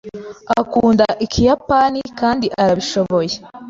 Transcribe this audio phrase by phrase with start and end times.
[0.59, 3.33] Akunda Ikiyapani, kandi arabishoboye.